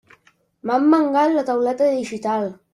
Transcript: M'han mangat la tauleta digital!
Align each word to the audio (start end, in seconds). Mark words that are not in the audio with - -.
M'han 0.69 0.87
mangat 0.95 1.37
la 1.37 1.45
tauleta 1.53 1.93
digital! 2.01 2.53